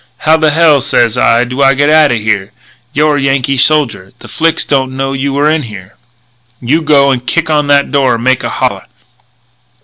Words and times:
"'How 0.17 0.35
the 0.35 0.49
hell,' 0.49 0.81
sez 0.81 1.15
I, 1.15 1.43
'do 1.43 1.61
I 1.61 1.75
get 1.75 1.91
out 1.91 2.09
of 2.11 2.17
here?' 2.17 2.53
'You're 2.91 3.17
a 3.17 3.21
Yankee 3.21 3.55
soldier. 3.55 4.13
The 4.17 4.27
Flics 4.27 4.65
don't 4.65 4.97
know 4.97 5.13
you 5.13 5.31
were 5.31 5.47
in 5.47 5.61
here. 5.61 5.93
You 6.59 6.81
go 6.81 7.11
and 7.11 7.23
kick 7.23 7.51
on 7.51 7.67
that 7.67 7.91
door 7.91 8.15
and 8.15 8.23
make 8.23 8.43
a 8.43 8.49
holler.' 8.49 8.87